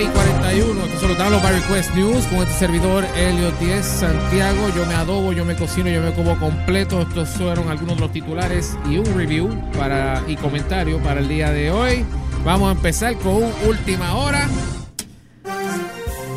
9 0.00 0.02
y 0.02 0.06
41. 0.06 0.84
Estos 0.84 1.00
son 1.00 1.32
los 1.32 1.42
Request 1.42 1.94
News 1.94 2.26
con 2.26 2.38
este 2.38 2.54
servidor 2.54 3.04
Helio 3.16 3.50
10 3.60 3.84
Santiago. 3.84 4.68
Yo 4.74 4.86
me 4.86 4.94
adobo, 4.94 5.32
yo 5.32 5.44
me 5.44 5.56
cocino, 5.56 5.90
yo 5.90 6.00
me 6.00 6.12
como 6.12 6.38
completo. 6.38 7.02
Estos 7.02 7.28
fueron 7.30 7.68
algunos 7.68 7.96
de 7.96 8.00
los 8.00 8.12
titulares 8.12 8.76
y 8.88 8.96
un 8.96 9.04
review 9.14 9.50
para, 9.76 10.22
y 10.26 10.36
comentario 10.36 11.02
para 11.02 11.20
el 11.20 11.28
día 11.28 11.50
de 11.50 11.70
hoy. 11.70 12.04
Vamos 12.44 12.70
a 12.70 12.72
empezar 12.72 13.14
con 13.16 13.42
un 13.42 13.52
última 13.66 14.16
hora. 14.16 14.48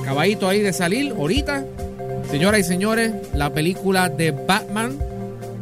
Caballito 0.04 0.50
ahí 0.50 0.61
de 0.61 0.73
salir 0.73 1.11
ahorita. 1.11 1.64
Señoras 2.30 2.59
y 2.59 2.64
señores, 2.64 3.14
la 3.34 3.54
película 3.54 4.09
de 4.09 4.32
Batman, 4.32 4.98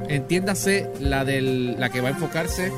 entiéndase 0.08 0.90
la, 1.00 1.24
del, 1.24 1.80
la 1.80 1.90
que 1.90 2.02
va 2.02 2.08
a 2.10 2.12
enfocarse 2.12 2.72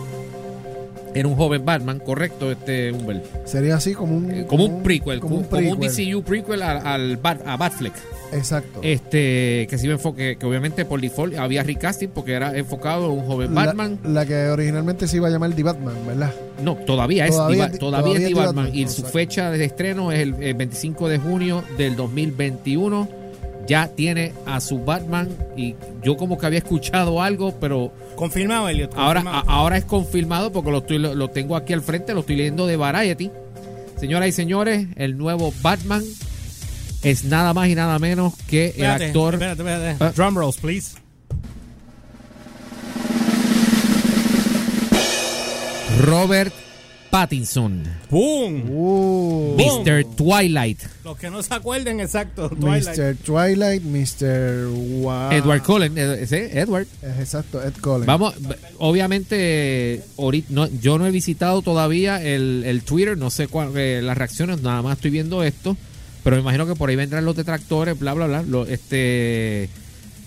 en 1.16 1.25
un 1.25 1.36
joven 1.36 1.64
Batman, 1.66 2.00
correcto, 2.00 2.52
este 2.52 2.91
Humbert. 2.91 3.23
Sería 3.45 3.76
así 3.76 3.94
como 3.94 4.16
un... 4.17 4.31
Eh, 4.31 4.45
como 4.48 4.66
un 4.66 4.81
prequel, 4.84 5.20
como 5.20 5.35
un, 5.38 5.44
como 5.44 5.71
un 5.71 5.80
prequel. 5.80 6.12
DCU 6.13 6.23
prequel 6.23 6.62
al, 6.62 6.85
al 6.85 7.17
Bat- 7.21 7.41
a 7.45 7.55
Batfleck. 7.58 7.94
Exacto. 8.34 8.80
Este, 8.81 9.68
que 9.70 9.77
sí 9.77 9.85
me 9.88 9.94
enfoque, 9.94 10.38
que 10.40 10.45
obviamente 10.48 10.85
por 10.85 10.99
default 10.99 11.35
había 11.38 11.62
recasting 11.62 12.09
porque 12.09 12.34
era 12.34 12.57
enfocado 12.57 13.05
en 13.13 13.20
un 13.20 13.26
joven 13.27 13.54
Batman. 13.54 13.99
La, 14.04 14.26
que 14.26 14.48
originalmente 14.48 15.07
se 15.07 15.18
iba 15.18 15.27
a 15.27 15.31
llamar 15.31 15.52
The 15.54 15.62
Batman, 15.63 15.95
¿verdad? 16.07 16.31
No, 16.63 16.76
todavía 16.77 17.26
es 17.27 17.32
Todavía 17.35 17.68
Diva- 17.70 17.77
todavía, 17.77 17.80
todavía 17.80 18.13
es 18.18 18.21
es 18.23 18.27
The 18.30 18.34
Batman. 18.34 18.66
Batman, 18.66 18.76
Y 18.80 18.88
su 18.88 19.04
fecha 19.04 19.52
de 19.52 19.63
estreno 19.66 20.12
es 20.12 20.20
el, 20.21 20.34
el 20.41 20.54
25 20.55 21.09
de 21.09 21.20
junio 21.20 21.63
del 21.77 21.95
2021. 21.95 23.07
Ya 23.67 23.88
tiene 23.88 24.34
a 24.45 24.59
su 24.59 24.80
Batman 24.84 25.30
y 25.55 25.76
yo 26.04 26.17
como 26.17 26.38
que 26.38 26.45
había 26.45 26.59
escuchado 26.59 27.21
algo, 27.21 27.54
pero 27.59 27.94
Confirmado, 28.16 28.67
Elliot. 28.70 28.94
ahora, 28.95 29.23
a- 29.26 29.40
ahora 29.48 29.77
es 29.77 29.85
confirmado 29.85 30.52
porque 30.52 30.70
lo, 30.71 30.80
estoy, 30.80 30.98
lo, 30.99 31.16
lo 31.16 31.30
tengo 31.30 31.55
aquí 31.55 31.73
al 31.73 31.81
frente, 31.81 32.13
lo 32.13 32.20
estoy 32.21 32.35
leyendo 32.35 32.68
de 32.68 32.76
Variety. 32.77 33.31
Señoras 33.99 34.27
y 34.27 34.31
señores, 34.34 34.88
el 34.98 35.18
nuevo 35.18 35.54
Batman 35.62 36.04
es 37.04 37.24
nada 37.26 37.54
más 37.54 37.70
y 37.70 37.76
nada 37.76 37.99
menos 37.99 38.34
que 38.49 38.74
el 38.77 38.85
actor 38.85 39.35
Espérate, 39.35 39.62
espérate. 39.62 40.04
Ah. 40.04 40.12
Drum 40.15 40.35
rolls, 40.37 40.57
please. 40.57 40.96
Robert 46.05 46.54
Pattinson, 47.13 47.83
¡Boom! 48.09 48.63
Uh, 48.71 49.55
Boom. 49.55 49.83
Mr. 49.85 50.03
Twilight, 50.15 50.79
Los 51.03 51.15
que 51.15 51.29
no 51.29 51.43
se 51.43 51.53
acuerden, 51.53 51.99
exacto. 51.99 52.49
Twilight. 52.49 52.87
Mr. 52.97 53.15
Twilight, 53.17 53.83
Mr. 53.83 54.67
Wa- 55.03 55.29
Edward 55.31 55.61
Cullen, 55.61 55.93
eh, 55.95 56.25
sí, 56.25 56.37
Edward. 56.37 56.87
Es 57.03 57.19
exacto, 57.19 57.61
Ed 57.63 57.73
Cullen. 57.79 58.07
Vamos, 58.07 58.34
obviamente, 58.79 60.01
no, 60.49 60.67
yo 60.81 60.97
no 60.97 61.05
he 61.05 61.11
visitado 61.11 61.61
todavía 61.61 62.19
el, 62.19 62.63
el 62.65 62.81
Twitter, 62.81 63.15
no 63.15 63.29
sé 63.29 63.47
cuál, 63.47 63.77
eh, 63.77 64.01
las 64.01 64.17
reacciones, 64.17 64.63
nada 64.63 64.81
más 64.81 64.95
estoy 64.97 65.11
viendo 65.11 65.44
esto, 65.44 65.78
pero 66.23 66.35
me 66.38 66.41
imagino 66.41 66.66
que 66.66 66.73
por 66.73 66.89
ahí 66.89 66.95
vendrán 66.95 67.25
los 67.25 67.35
detractores, 67.35 68.00
bla, 68.00 68.16
bla, 68.16 68.25
bla. 68.25 68.41
Lo, 68.41 68.66
este, 68.66 69.69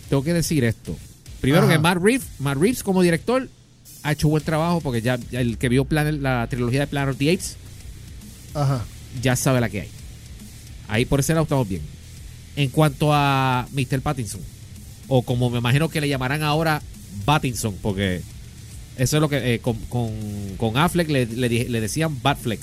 tengo 0.08 0.22
que 0.22 0.34
decir 0.34 0.62
esto. 0.62 0.94
Primero 1.40 1.64
Ajá. 1.64 1.72
que 1.72 1.78
Matt 1.80 1.98
Reeves, 2.00 2.28
Matt 2.38 2.58
Reeves 2.58 2.84
como 2.84 3.02
director 3.02 3.48
ha 4.08 4.12
hecho 4.12 4.28
buen 4.28 4.42
trabajo 4.44 4.80
porque 4.80 5.02
ya, 5.02 5.18
ya 5.30 5.40
el 5.40 5.58
que 5.58 5.68
vio 5.68 5.84
Planet- 5.84 6.20
la 6.20 6.46
trilogía 6.48 6.80
de 6.80 6.86
Planet 6.86 7.12
of 7.14 7.18
the 7.18 7.30
Apes 7.32 7.56
Ajá. 8.54 8.84
ya 9.22 9.36
sabe 9.36 9.60
la 9.60 9.68
que 9.68 9.82
hay. 9.82 9.88
Ahí 10.88 11.04
por 11.04 11.20
ese 11.20 11.32
lado 11.34 11.42
estamos 11.44 11.68
bien. 11.68 11.82
En 12.56 12.70
cuanto 12.70 13.12
a 13.12 13.66
Mr. 13.72 14.00
Pattinson, 14.00 14.40
o 15.08 15.22
como 15.22 15.50
me 15.50 15.58
imagino 15.58 15.88
que 15.88 16.00
le 16.00 16.08
llamarán 16.08 16.42
ahora 16.42 16.80
Pattinson, 17.24 17.74
porque 17.82 18.22
eso 18.96 19.16
es 19.16 19.20
lo 19.20 19.28
que 19.28 19.54
eh, 19.54 19.58
con, 19.58 19.76
con, 19.90 20.10
con 20.56 20.76
Affleck 20.78 21.08
le, 21.10 21.26
le, 21.26 21.80
decían 21.80 22.18
Batfleck. 22.22 22.60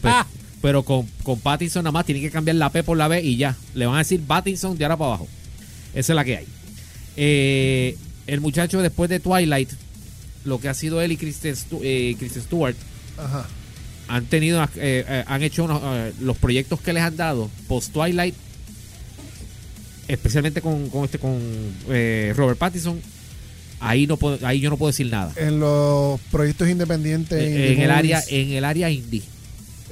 Pero, 0.00 0.14
Ah. 0.14 0.26
pero 0.62 0.82
con, 0.84 1.06
con 1.22 1.38
Pattinson 1.40 1.82
nada 1.84 1.92
más 1.92 2.06
tiene 2.06 2.20
que 2.22 2.30
cambiar 2.30 2.56
la 2.56 2.70
P 2.70 2.82
por 2.82 2.96
la 2.96 3.08
B 3.08 3.20
y 3.22 3.36
ya. 3.36 3.56
Le 3.74 3.84
van 3.86 3.96
a 3.96 3.98
decir 3.98 4.20
Pattinson 4.22 4.78
de 4.78 4.84
ahora 4.84 4.96
para 4.96 5.08
abajo. 5.08 5.28
Esa 5.94 6.12
es 6.12 6.16
la 6.16 6.24
que 6.24 6.36
hay. 6.38 6.46
Eh, 7.16 7.96
el 8.26 8.40
muchacho 8.40 8.80
después 8.80 9.10
de 9.10 9.20
Twilight, 9.20 9.68
lo 10.44 10.60
que 10.60 10.68
ha 10.68 10.74
sido 10.74 11.00
él 11.02 11.12
y 11.12 11.16
Kristen, 11.16 11.54
Stu- 11.54 11.80
eh, 11.82 12.16
Stewart, 12.40 12.76
Ajá. 13.18 13.46
han 14.08 14.24
tenido 14.26 14.62
eh, 14.62 14.68
eh, 15.06 15.24
han 15.26 15.42
hecho 15.42 15.64
unos, 15.64 15.82
los 16.20 16.36
proyectos 16.38 16.80
que 16.80 16.92
les 16.92 17.02
han 17.02 17.16
dado 17.16 17.50
post 17.68 17.92
Twilight 17.92 18.34
especialmente 20.08 20.60
con, 20.60 20.88
con 20.90 21.04
este 21.04 21.18
con 21.18 21.38
Robert 22.34 22.58
Pattinson 22.58 23.00
ahí 23.80 24.06
no 24.06 24.16
puedo, 24.16 24.44
ahí 24.46 24.60
yo 24.60 24.70
no 24.70 24.76
puedo 24.76 24.90
decir 24.90 25.06
nada 25.10 25.32
En 25.36 25.60
los 25.60 26.20
proyectos 26.30 26.68
independientes. 26.68 27.40
En 27.40 27.80
el 27.80 27.90
área 27.90 28.22
en 28.28 28.50
el 28.52 28.64
área 28.64 28.90
indie 28.90 29.22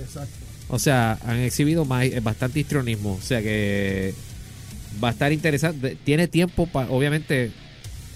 Exacto. 0.01 0.35
o 0.69 0.79
sea 0.79 1.19
han 1.25 1.39
exhibido 1.39 1.85
más, 1.85 2.07
bastante 2.23 2.61
histrionismo 2.61 3.15
o 3.15 3.23
sea 3.23 3.41
que 3.43 4.15
va 5.03 5.09
a 5.09 5.13
estar 5.13 5.33
interesante 5.33 5.97
tiene 6.05 6.27
tiempo 6.27 6.67
para 6.67 6.91
obviamente 6.91 7.53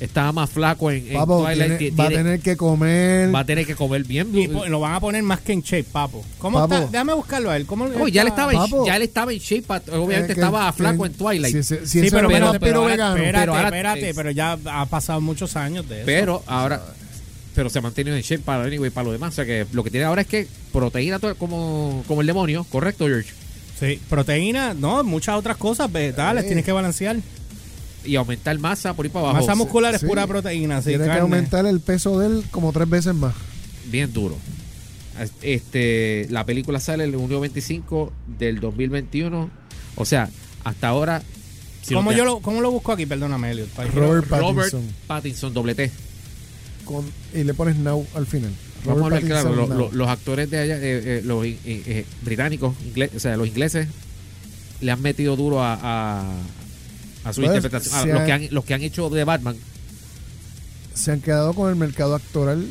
estaba 0.05 0.33
más 0.33 0.51
flaco 0.51 0.91
en, 0.91 1.07
en 1.09 1.15
Papo, 1.15 1.43
Twilight 1.45 1.79
tiene- 1.79 1.97
va 1.97 2.05
a 2.05 2.09
tener 2.09 2.41
que 2.41 2.57
comer. 2.57 3.35
va 3.35 3.41
a 3.41 3.45
tener 3.47 3.67
que 3.67 3.75
comer 3.75 4.05
bien 4.05 4.29
Y 4.37 4.47
lo 4.49 4.81
van 4.81 4.95
a 4.95 5.01
poner 5.01 5.23
más 5.23 5.41
que 5.41 5.53
en 5.53 5.63
shape, 5.63 5.85
papo. 5.85 6.25
¿Cómo 6.39 6.59
Papo. 6.59 6.75
está? 6.75 6.87
Déjame 6.91 7.15
buscarlo 7.15 7.51
a 7.51 7.57
él. 7.57 7.67
¿Cómo 7.67 7.85
Oh, 8.01 8.09
ya, 8.09 8.25
le 8.25 8.31
estaba 8.31 8.53
en, 8.53 8.59
Papo. 8.59 8.87
ya 8.87 8.99
le 8.99 9.05
estaba 9.05 9.33
en 9.33 9.39
shape, 9.39 9.67
obviamente 9.93 10.19
Eh, 10.19 10.27
que- 10.27 10.33
estaba 10.41 10.73
flaco 10.73 11.03
que- 11.05 11.09
en 11.11 11.15
Twilight. 11.15 11.57
Si, 11.57 11.63
si, 11.63 11.77
si 11.87 12.01
Sí, 12.03 12.09
pero, 12.11 12.29
pero, 12.29 12.53
pero, 12.61 12.81
ahora- 12.81 12.91
vegano. 12.93 13.17
espérate, 13.17 13.39
Pero 13.41 13.55
ahora- 13.55 13.69
espérate, 13.69 14.09
es- 14.11 14.17
pero 14.17 14.31
ya 14.31 14.59
ha 14.67 14.87
pasado 14.87 15.21
muchos 15.21 15.57
años 15.57 15.89
de 15.89 15.97
eso. 15.99 16.07
Pero 16.07 16.43
ahora, 16.47 16.83
pero 17.55 17.69
se 17.71 17.79
ha 17.79 17.83
mantenido 17.83 18.17
en 18.17 18.23
shape 18.23 18.43
para, 18.43 18.65
anyway, 18.65 18.91
para 18.91 19.05
lo 19.07 19.13
demás. 19.13 19.33
O 19.33 19.37
sea 19.37 19.45
que 19.45 19.67
lo 19.73 19.85
que 19.85 19.91
tiene 19.91 20.07
ahora 20.07 20.23
es 20.23 20.27
que 20.29 20.47
proteína 20.73 21.19
como, 21.39 22.03
como 22.09 22.21
el 22.23 22.27
demonio, 22.27 22.65
¿correcto, 22.71 23.07
George? 23.07 23.31
Sí, 23.79 24.01
proteína, 24.09 24.75
no, 24.75 25.03
muchas 25.03 25.35
otras 25.37 25.57
cosas, 25.57 25.91
vegetales, 25.91 26.43
Sí. 26.45 26.49
tienes 26.49 26.65
que 26.65 26.71
balancear. 26.73 27.17
Y 28.05 28.17
aumentar 28.17 28.59
masa 28.59 28.95
por 28.95 29.05
ahí 29.07 29.11
para 29.11 29.27
abajo. 29.27 29.41
Masa 29.41 29.55
muscular 29.55 29.95
es 29.95 30.01
sí. 30.01 30.07
pura 30.07 30.27
proteína, 30.27 30.81
sí, 30.83 30.91
Tiene 30.91 31.05
que 31.05 31.11
aumentar 31.13 31.67
el 31.67 31.81
peso 31.81 32.19
de 32.19 32.27
él 32.27 32.45
como 32.51 32.73
tres 32.73 32.89
veces 32.89 33.15
más. 33.15 33.35
Bien 33.87 34.13
duro. 34.13 34.37
Este, 35.41 36.27
la 36.31 36.45
película 36.47 36.81
sale 36.81 37.05
el 37.05 37.15
1 37.17 37.41
25 37.41 38.13
del 38.39 38.61
2021. 38.61 39.51
O 39.97 40.05
sea, 40.05 40.29
hasta 40.65 40.89
ahora. 40.89 41.23
si 41.83 41.95
¿Cómo, 41.95 42.11
no 42.11 42.15
te- 42.15 42.19
yo 42.19 42.25
lo, 42.25 42.41
¿Cómo 42.41 42.61
lo 42.61 42.71
busco 42.71 42.93
aquí? 42.93 43.07
Perdóname, 43.07 43.51
Elliot. 43.53 43.69
Robert 43.77 43.95
Robert 43.95 44.29
Pattinson. 44.29 44.83
Pattinson, 45.07 45.55
doble 45.55 45.75
T. 45.75 45.91
Con, 46.85 47.05
y 47.35 47.45
le 47.45 47.55
pones 47.55 47.77
now 47.77 48.05
al 48.15 48.27
final. 48.27 48.51
Vamos 48.85 49.03
a 49.03 49.09
Robert 49.11 49.23
ver, 49.23 49.31
claro, 49.33 49.55
lo- 49.55 49.67
lo- 49.69 49.93
los 49.93 50.09
actores 50.09 50.51
de 50.51 50.59
allá, 50.59 50.77
eh, 50.77 50.81
eh, 51.19 51.23
los 51.25 51.45
eh, 51.45 51.57
eh, 51.65 52.05
británicos, 52.23 52.75
o 53.15 53.19
sea, 53.21 53.37
los 53.37 53.47
ingleses, 53.47 53.87
le 54.81 54.91
han 54.91 55.01
metido 55.01 55.37
duro 55.37 55.63
a, 55.63 55.79
a, 55.81 56.23
a 57.25 57.33
su 57.33 57.41
Pues, 57.43 57.55
interpretación. 57.57 57.95
A 57.95 58.03
se 58.03 58.13
los, 58.13 58.23
que 58.23 58.33
han, 58.33 58.49
los 58.51 58.65
que 58.65 58.75
han 58.75 58.83
hecho 58.83 59.09
de 59.11 59.25
Batman. 59.25 59.57
Se 60.95 61.11
han 61.13 61.21
quedado 61.21 61.55
con 61.55 61.71
el 61.71 61.77
mercado 61.77 62.15
actoral 62.15 62.67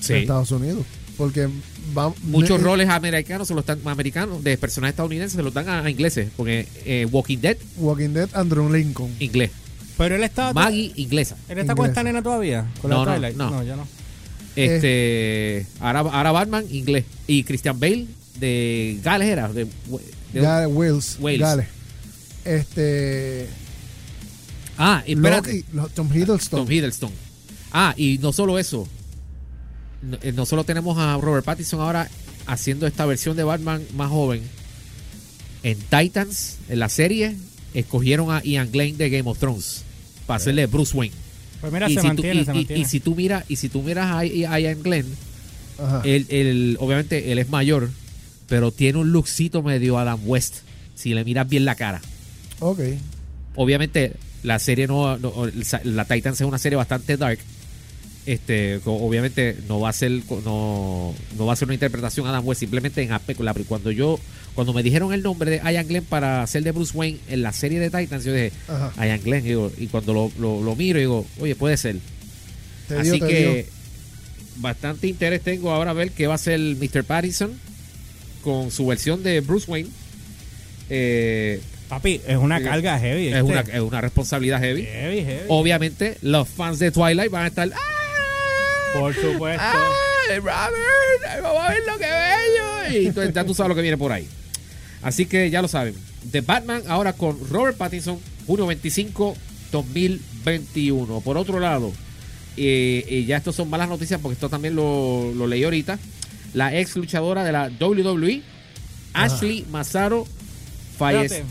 Sí. 0.00 0.12
de 0.14 0.20
Estados 0.20 0.50
Unidos. 0.50 0.84
Porque 1.16 1.48
va, 1.96 2.12
Muchos 2.22 2.58
ne- 2.58 2.64
roles 2.64 2.88
americanos 2.88 3.46
se 3.48 3.54
los 3.54 3.62
están, 3.62 3.80
americanos, 3.86 4.42
de 4.42 4.58
personajes 4.58 4.92
estadounidenses, 4.94 5.36
se 5.36 5.42
los 5.42 5.54
dan 5.54 5.68
a, 5.68 5.84
a 5.84 5.90
ingleses. 5.90 6.28
Porque 6.36 6.66
eh, 6.84 7.06
Walking 7.10 7.38
Dead, 7.38 7.56
Walking 7.76 8.10
Dead, 8.10 8.28
Andrew 8.34 8.70
Lincoln. 8.72 9.14
inglés. 9.20 9.50
Pero 9.96 10.16
él 10.16 10.24
está. 10.24 10.52
Maggie, 10.52 10.92
inglesa. 10.96 11.36
¿Él 11.48 11.58
está 11.58 11.74
con 11.76 11.86
esta 11.88 12.02
nena 12.02 12.20
todavía? 12.22 12.66
¿Con 12.82 12.90
la 12.90 12.96
No, 12.96 13.04
no, 13.06 13.12
Twilight? 13.12 13.36
no. 13.36 13.62
ya 13.62 13.76
no. 13.76 13.86
Este, 14.56 15.66
ahora, 15.80 16.00
ahora 16.00 16.32
Batman, 16.32 16.64
inglés. 16.70 17.04
Y 17.28 17.44
Christian 17.44 17.78
Bale, 17.78 18.06
de 18.40 18.98
Gales 19.04 19.28
era. 19.28 19.52
De, 19.52 19.66
de- 20.32 20.66
Wales. 20.66 21.16
Wales. 21.20 21.40
Dale. 21.40 21.66
Este. 22.44 23.48
Ah, 24.78 25.02
y 25.06 25.12
espérate. 25.14 25.64
Loki, 25.72 25.92
Tom 25.94 26.08
Hiddleston. 26.14 26.60
Tom 26.64 26.70
Hiddleston. 26.72 27.10
Ah, 27.72 27.94
y 27.96 28.18
no 28.18 28.32
solo 28.32 28.58
eso. 28.58 28.86
No, 30.02 30.18
eh, 30.22 30.32
no 30.32 30.46
solo 30.46 30.64
tenemos 30.64 30.98
a 30.98 31.16
Robert 31.18 31.44
Pattinson 31.44 31.80
ahora 31.80 32.08
haciendo 32.46 32.86
esta 32.86 33.06
versión 33.06 33.36
de 33.36 33.44
Batman 33.44 33.82
más 33.96 34.10
joven. 34.10 34.42
En 35.62 35.78
Titans, 35.78 36.58
en 36.68 36.78
la 36.78 36.88
serie, 36.88 37.36
escogieron 37.72 38.30
a 38.30 38.42
Ian 38.44 38.70
Glenn 38.70 38.96
de 38.98 39.08
Game 39.08 39.28
of 39.30 39.38
Thrones 39.38 39.82
para 40.26 40.36
hacerle 40.36 40.66
Bruce 40.66 40.94
Wayne. 40.96 41.14
Pues 41.60 41.72
mira, 41.72 41.88
y, 41.88 41.94
se 41.94 42.00
si 42.00 42.02
tú, 42.02 42.06
mantiene, 42.08 42.40
y- 42.40 42.44
se 42.44 42.50
y- 42.50 42.54
mantiene. 42.54 42.82
y 42.82 42.84
si 42.84 43.00
tú 43.00 43.14
miras, 43.14 43.44
y 43.48 43.56
si 43.56 43.68
tú 43.70 43.82
miras 43.82 44.06
a, 44.10 44.18
a 44.18 44.24
Ian 44.60 44.82
Glenn, 44.82 45.06
él, 46.04 46.26
él- 46.28 46.76
obviamente 46.80 47.32
él 47.32 47.38
es 47.38 47.48
mayor, 47.48 47.90
pero 48.46 48.70
tiene 48.72 48.98
un 48.98 49.10
lookcito 49.12 49.62
medio 49.62 49.98
Adam 49.98 50.20
West. 50.24 50.56
Si 50.94 51.14
le 51.14 51.24
miras 51.24 51.48
bien 51.48 51.64
la 51.64 51.74
cara. 51.74 52.00
Ok. 52.60 52.80
obviamente 53.56 54.12
la 54.44 54.58
serie 54.60 54.86
no, 54.86 55.18
no- 55.18 55.32
la 55.84 56.04
Titans 56.04 56.40
es 56.40 56.46
una 56.46 56.58
serie 56.58 56.76
bastante 56.76 57.16
dark 57.16 57.38
este 58.26 58.80
obviamente 58.86 59.56
no 59.68 59.80
va 59.80 59.90
a 59.90 59.92
ser 59.92 60.10
no, 60.44 61.14
no 61.36 61.46
va 61.46 61.52
a 61.52 61.56
ser 61.56 61.66
una 61.66 61.74
interpretación 61.74 62.26
Adam 62.26 62.46
West 62.46 62.60
simplemente 62.60 63.02
en 63.02 63.12
aspecto 63.12 63.42
la- 63.42 63.52
cuando 63.52 63.90
yo 63.90 64.18
cuando 64.54 64.72
me 64.72 64.82
dijeron 64.82 65.12
el 65.12 65.22
nombre 65.22 65.50
de 65.50 65.56
Ian 65.72 65.86
Glenn 65.88 66.04
para 66.04 66.42
hacer 66.42 66.62
de 66.62 66.70
Bruce 66.72 66.96
Wayne 66.96 67.18
en 67.28 67.42
la 67.42 67.52
serie 67.52 67.80
de 67.80 67.90
Titans 67.90 68.24
yo 68.24 68.32
dije 68.32 68.52
Ajá. 68.68 68.92
Ian 69.06 69.20
Glenn 69.22 69.44
digo, 69.44 69.70
y 69.78 69.88
cuando 69.88 70.14
lo, 70.14 70.30
lo, 70.38 70.62
lo 70.62 70.76
miro 70.76 70.98
digo 71.00 71.26
oye 71.40 71.54
puede 71.56 71.76
ser 71.76 71.96
Te 72.88 72.96
así 72.98 73.18
que 73.20 73.66
bastante 74.56 75.06
interés 75.08 75.42
tengo 75.42 75.70
ahora 75.72 75.90
a 75.90 75.94
ver 75.94 76.10
qué 76.12 76.26
va 76.26 76.34
a 76.34 76.36
hacer 76.36 76.58
Mr. 76.60 77.04
Pattinson 77.04 77.52
con 78.42 78.70
su 78.70 78.86
versión 78.86 79.22
de 79.22 79.40
Bruce 79.40 79.70
Wayne 79.70 79.88
Eh, 80.90 81.60
Papi, 81.94 82.20
es 82.26 82.36
una 82.36 82.58
Sí. 82.58 82.64
carga 82.64 82.98
heavy. 82.98 83.28
es, 83.28 83.42
una, 83.42 83.60
es 83.60 83.80
una 83.80 84.00
responsabilidad 84.00 84.60
heavy. 84.60 84.82
Heavy, 84.84 85.24
heavy. 85.24 85.44
Obviamente, 85.48 86.18
los 86.22 86.48
fans 86.48 86.78
de 86.78 86.90
Twilight 86.90 87.30
van 87.30 87.44
a 87.44 87.46
estar. 87.48 87.70
¡Ah! 87.74 88.98
Por 88.98 89.14
supuesto. 89.14 89.62
¡Ay, 89.64 90.38
Robert! 90.38 91.42
Vamos 91.42 91.64
a 91.64 91.68
ver 91.70 91.82
lo 91.86 91.98
que 91.98 92.06
bello. 92.06 93.00
Y 93.08 93.12
tú- 93.12 93.22
ya 93.32 93.44
tú 93.44 93.54
sabes 93.54 93.68
lo 93.68 93.74
que 93.74 93.82
viene 93.82 93.96
por 93.96 94.12
ahí. 94.12 94.26
Así 95.02 95.26
que 95.26 95.50
ya 95.50 95.60
lo 95.62 95.68
saben. 95.68 95.94
The 96.30 96.40
Batman 96.40 96.82
ahora 96.88 97.12
con 97.12 97.38
Robert 97.50 97.76
Pattinson, 97.76 98.18
junio 98.46 98.66
25, 98.66 99.36
2021. 99.72 101.20
Por 101.20 101.36
otro 101.36 101.60
lado, 101.60 101.92
eh, 102.56 103.04
eh, 103.08 103.24
ya 103.26 103.36
estos 103.38 103.54
son 103.56 103.68
malas 103.68 103.88
noticias 103.88 104.20
porque 104.20 104.34
esto 104.34 104.48
también 104.48 104.74
lo, 104.76 105.32
lo 105.34 105.46
leí 105.46 105.64
ahorita. 105.64 105.98
La 106.54 106.74
ex 106.78 106.96
luchadora 106.96 107.44
de 107.44 107.52
la 107.52 107.68
WWE, 107.80 108.42
Ashley 109.12 109.66
Massaro, 109.70 110.26
fallece. 110.98 111.44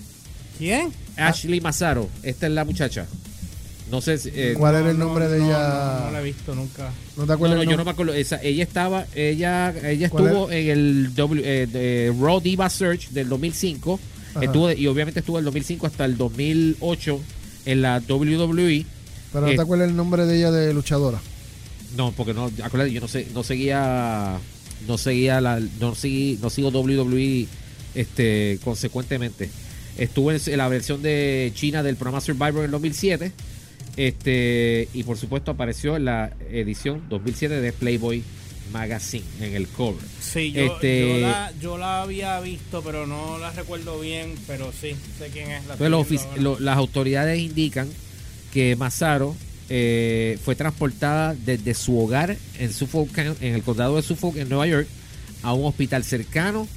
¿Quién? 0.58 0.92
Ashley 1.16 1.62
Massaro, 1.62 2.10
esta 2.24 2.48
es 2.48 2.54
la 2.54 2.66
muchacha. 2.66 3.08
No 3.92 4.02
sé 4.02 4.18
si. 4.18 4.30
eh, 4.34 4.56
¿Cuál 4.58 4.76
era 4.76 4.90
el 4.92 4.98
no, 4.98 5.06
nombre 5.06 5.28
de 5.28 5.38
ella? 5.38 6.00
No, 6.00 6.06
no 6.06 6.12
la 6.12 6.22
he 6.22 6.24
visto 6.24 6.56
nunca. 6.56 6.92
¿No 7.16 7.26
te 7.26 7.34
acuerdas? 7.34 7.58
no, 7.58 7.64
yo 7.64 7.78
no 7.78 7.86
me 7.86 7.92
acuerdo. 7.92 8.14
Esa, 8.14 8.42
ella 8.42 8.64
estaba, 8.64 9.06
ella, 9.14 9.74
ella 9.88 10.10
¿Cuál 10.10 10.26
estuvo 10.26 10.52
en 10.52 10.70
el 10.70 11.16
w, 11.16 11.42
eh, 11.46 11.68
de 11.68 12.16
Raw 12.20 12.40
Diva 12.42 12.70
Search 12.70 13.10
del 13.10 13.30
2005. 13.30 14.00
Ajá. 14.32 14.46
Estuvo, 14.46 14.72
y 14.72 14.88
obviamente 14.88 15.20
estuvo 15.20 15.38
del 15.38 15.46
2005 15.46 15.86
hasta 15.86 16.06
el 16.06 16.18
2008 16.18 17.20
en 17.66 17.82
la 17.82 18.02
WWE. 18.08 18.86
Pero 19.32 19.46
no 19.46 19.52
eh, 19.52 19.56
te 19.56 19.62
acuerdas 19.62 19.90
el 19.90 19.96
nombre 19.96 20.26
de 20.26 20.38
ella 20.38 20.52
de 20.52 20.74
luchadora. 20.74 21.20
No, 21.96 22.12
porque 22.14 22.34
no, 22.34 22.50
acuérdate, 22.64 22.92
yo 22.92 23.02
no 23.02 23.08
sé, 23.08 23.28
no 23.34 23.44
seguía, 23.44 24.40
no 24.88 24.98
seguía 24.98 25.40
la, 25.40 25.60
no 25.80 25.94
seguí, 25.94 26.40
no 26.42 26.50
sigo 26.50 26.70
WWE, 26.70 27.48
este, 27.94 28.60
consecuentemente. 28.64 29.52
Estuve 29.98 30.40
en, 30.46 30.58
la 30.58 30.68
versión 30.68 31.02
de 31.02 31.52
China 31.56 31.84
del 31.84 31.96
programa 31.96 32.22
Survivor 32.22 32.60
en 32.60 32.66
el 32.66 32.72
2007, 32.72 33.32
este, 33.96 34.88
y 34.94 35.04
por 35.04 35.18
supuesto 35.18 35.52
apareció 35.52 35.96
en 35.96 36.06
la 36.06 36.32
edición 36.52 37.04
2007 37.10 37.62
de 37.62 37.72
Playboy 37.74 38.24
Magazine 38.72 39.26
en 39.40 39.54
el 39.56 39.68
cover. 39.68 40.02
Sí, 40.20 40.52
yo, 40.52 40.62
Este- 40.76 41.20
yo, 41.22 41.28
la, 41.28 41.54
yo 41.62 41.78
la 41.78 42.02
había 42.02 42.40
visto, 42.40 42.82
pero 42.82 43.06
no 43.06 43.38
la 43.38 43.52
recuerdo 43.52 44.00
bien. 44.00 44.34
Pero 44.48 44.72
sí, 44.72 44.96
sé 45.20 45.30
quién 45.32 45.52
es. 45.52 45.66
La 45.68 45.76
ahora. 46.26 46.42
lo- 46.42 46.60
las 46.60 46.78
autoridades 46.78 47.40
indican 47.40 47.88
que 48.52 48.76
Massaro 48.76 49.36
eh, 49.70 50.38
fue 50.44 50.56
transportada 50.56 51.36
desde 51.46 51.74
su 51.74 51.98
hogar 52.00 52.36
en 52.60 52.74
Suffolk, 52.74 53.16
en 53.18 53.54
el 53.56 53.64
condado 53.64 53.96
de 53.96 54.02
Suffolk, 54.02 54.38
en 54.38 54.50
Nueva 54.50 54.68
York, 54.68 54.88
a 55.44 55.54
un 55.54 55.66
hospital 55.66 56.04
cercano, 56.04 56.68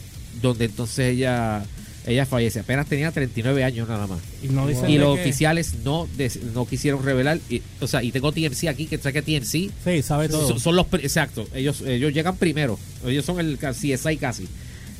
donde 0.42 0.66
entonces 0.66 1.14
ella 1.14 1.64
ella 2.06 2.24
fallece. 2.26 2.60
Apenas 2.60 2.86
tenía 2.86 3.10
39 3.10 3.64
años 3.64 3.88
nada 3.88 4.06
más. 4.06 4.20
Y 4.42 4.48
no 4.48 4.66
dicen 4.66 4.88
Y 4.88 4.94
de 4.94 4.98
los 5.00 5.18
oficiales 5.18 5.74
no 5.84 6.08
des- 6.16 6.40
no 6.54 6.66
quisieron 6.66 7.02
revelar. 7.04 7.38
y- 7.50 7.62
o 7.80 7.86
sea, 7.86 8.02
y 8.02 8.12
tengo 8.12 8.32
TMC 8.32 8.68
aquí, 8.68 8.86
que 8.86 8.98
saque 8.98 9.22
TMC. 9.22 9.70
Sí, 9.84 10.02
sabe 10.02 10.28
todo. 10.28 10.46
Son, 10.48 10.60
son 10.60 10.76
los 10.76 10.86
exacto, 11.02 11.48
ellos 11.54 11.82
ellos 11.82 12.12
llegan 12.12 12.36
primero. 12.36 12.78
Ellos 13.06 13.24
son 13.24 13.40
el 13.40 13.58
CSI 13.58 14.16
casi. 14.18 14.46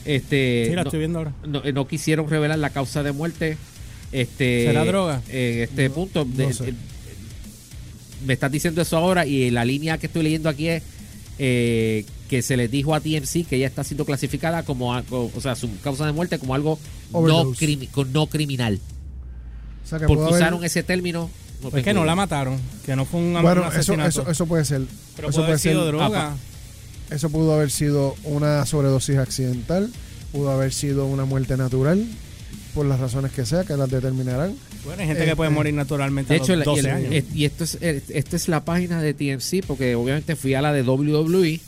Este 0.04 0.66
sí, 0.68 0.74
la 0.74 0.82
no- 0.82 0.88
estoy 0.88 0.98
viendo 1.00 1.18
ahora. 1.18 1.32
no, 1.46 1.64
eh, 1.64 1.72
no 1.72 1.86
quisieron 1.88 2.28
revelar 2.28 2.58
la 2.58 2.70
causa 2.70 3.02
de 3.02 3.12
muerte. 3.12 3.56
Este, 4.12 4.66
¿Será 4.66 4.84
droga? 4.84 5.20
En 5.28 5.60
este 5.62 5.90
punto. 5.90 6.24
de- 6.24 6.46
no 6.46 6.52
sé. 6.52 6.74
me 8.24 8.32
estás 8.32 8.50
diciendo 8.50 8.82
eso 8.82 8.96
ahora 8.96 9.26
y 9.26 9.50
la 9.50 9.64
línea 9.64 9.98
que 9.98 10.06
estoy 10.06 10.22
leyendo 10.22 10.48
aquí 10.48 10.68
es 10.68 10.82
eh, 11.38 12.04
que 12.28 12.42
se 12.42 12.56
les 12.56 12.70
dijo 12.70 12.94
a 12.94 13.00
TMC 13.00 13.44
que 13.46 13.56
ella 13.56 13.66
está 13.66 13.84
siendo 13.84 14.04
clasificada 14.04 14.62
como, 14.64 14.94
algo- 14.94 15.30
o 15.34 15.40
sea, 15.40 15.54
su 15.56 15.70
causa 15.80 16.06
de 16.06 16.12
muerte 16.12 16.38
como 16.38 16.54
algo 16.54 16.78
no, 17.12 17.52
crimi- 17.54 17.90
con- 17.90 18.12
no 18.12 18.26
criminal. 18.26 18.80
O 19.84 19.88
sea, 19.88 19.98
que 19.98 20.06
Porque 20.06 20.16
pudo 20.18 20.28
haber- 20.28 20.40
usaron 20.42 20.64
ese 20.64 20.82
término. 20.82 21.30
no 21.62 21.76
Es 21.76 21.84
que 21.84 21.94
no 21.94 22.04
la 22.04 22.14
mataron. 22.16 22.58
Que 22.84 22.96
no 22.96 23.04
fue 23.04 23.20
un, 23.20 23.32
Bueno, 23.32 23.62
un 23.62 23.68
eso, 23.68 23.76
asesinato. 23.78 24.08
eso, 24.08 24.30
eso 24.30 24.46
puede 24.46 24.64
ser. 24.64 24.82
pero 25.16 25.28
eso 25.28 25.36
puede 25.38 25.46
haber 25.48 25.58
ser- 25.60 25.72
sido 25.72 25.86
droga. 25.86 26.34
Eso 27.10 27.30
pudo 27.30 27.54
haber 27.54 27.70
sido 27.70 28.16
una 28.24 28.66
sobredosis 28.66 29.16
accidental, 29.18 29.90
pudo 30.32 30.50
haber 30.50 30.72
sido 30.72 31.06
una 31.06 31.24
muerte 31.24 31.56
natural, 31.56 32.04
por 32.74 32.84
las 32.84 32.98
razones 33.00 33.32
que 33.32 33.46
sea, 33.46 33.64
que 33.64 33.76
las 33.76 33.88
determinarán. 33.88 34.54
Bueno, 34.84 35.00
hay 35.00 35.06
gente 35.08 35.22
Este- 35.22 35.32
que 35.32 35.36
puede 35.36 35.50
morir 35.50 35.72
naturalmente 35.72 36.34
De 36.34 36.40
a 36.40 36.42
hecho, 36.42 36.54
los 36.56 36.66
la- 36.66 36.72
y, 36.72 36.76
12 36.76 36.88
el- 36.88 36.94
años. 37.14 37.24
y 37.34 37.44
esto 37.44 37.64
es, 37.64 37.78
esta 37.80 38.36
es 38.36 38.48
la 38.48 38.64
página 38.64 39.00
de 39.00 39.14
TMC, 39.14 39.62
porque 39.66 39.94
obviamente 39.94 40.36
fui 40.36 40.54
a 40.54 40.60
la 40.62 40.72
de 40.72 40.82
WWE 40.82 41.60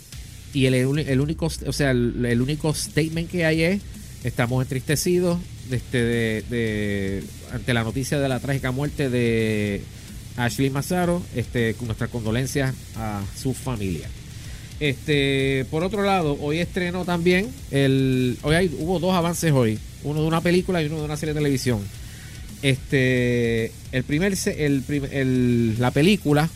y 0.55 0.67
el, 0.67 0.75
el, 0.75 1.21
único, 1.21 1.47
o 1.67 1.73
sea, 1.73 1.91
el, 1.91 2.41
único 2.41 2.75
statement 2.75 3.31
que 3.31 3.45
hay 3.45 3.63
es 3.63 3.83
estamos 4.25 4.63
entristecidos 4.63 5.39
este, 5.71 6.03
de, 6.49 7.23
ante 7.53 7.75
la 7.75 7.85
noticia 7.85 8.19
de 8.19 8.29
la 8.29 8.41
trágica 8.41 8.71
muerte 8.73 9.11
de 9.11 9.83
Ashley 10.37 10.71
Massaro, 10.71 11.23
este, 11.37 11.75
con 11.75 11.87
nuestras 11.87 12.11
condolencias 12.11 12.75
a 12.97 13.23
su 13.41 13.55
familia. 13.55 14.09
Este, 14.81 15.67
por 15.71 15.83
otro 15.83 16.03
lado, 16.05 16.37
hoy 16.41 16.59
estrenó 16.59 17.05
también 17.05 17.49
el, 17.71 18.39
hoy 18.43 18.55
hay, 18.55 18.77
hubo 18.79 19.01
dos 19.01 19.13
avances 19.15 19.53
hoy, 19.53 19.79
uno 20.05 20.21
de 20.23 20.27
una 20.29 20.41
película 20.41 20.81
y 20.83 20.87
uno 20.87 20.99
de 20.99 21.05
una 21.05 21.17
serie 21.17 21.35
de 21.35 21.41
televisión. 21.41 21.81
Este, 22.63 23.73
el 23.93 24.05
primer, 24.05 24.35
el, 24.57 24.83
el- 25.13 25.77
la 25.79 25.91
película 25.91 26.49